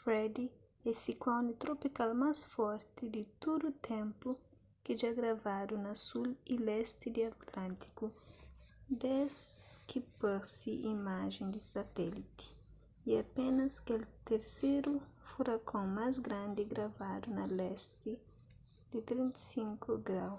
fred 0.00 0.36
é 0.88 0.90
sikloni 1.02 1.52
tropikal 1.62 2.10
más 2.22 2.38
forti 2.54 3.02
di 3.14 3.22
tudu 3.42 3.68
ténpu 3.90 4.28
ki 4.82 4.92
dja 4.98 5.10
gravadu 5.18 5.74
na 5.86 5.92
sul 6.06 6.28
y 6.52 6.54
lesti 6.66 7.06
di 7.14 7.22
atlântiku 7.32 8.06
des 9.02 9.36
ki 9.88 9.98
parse 10.20 10.72
imajen 10.94 11.46
di 11.54 11.60
satéliti 11.72 12.46
y 13.08 13.10
apénas 13.24 13.74
kel 13.86 14.02
terseru 14.28 14.92
furakon 15.28 15.86
más 15.98 16.14
grandi 16.26 16.62
gravadu 16.72 17.26
na 17.38 17.44
lesti 17.58 18.12
di 18.90 18.98
35°w 19.08 20.34